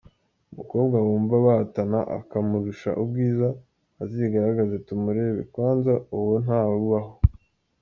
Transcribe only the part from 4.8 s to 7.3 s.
tumurebe, kwanza uwo ntawe ubaho.